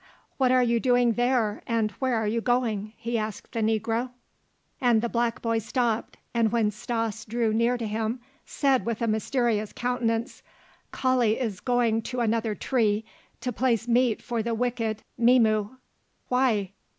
[0.37, 4.09] "What are you doing there, and where are you going?" he asked the negro.
[4.81, 9.07] And the black boy stopped, and when Stas drew near to him said with a
[9.07, 10.41] mysterious countenance:
[10.91, 13.05] "Kali is going to another tree
[13.41, 15.77] to place meat for the wicked Mzimu."
[16.29, 16.71] "Why?"